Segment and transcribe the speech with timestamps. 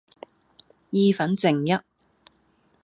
[0.89, 1.79] 意粉剩一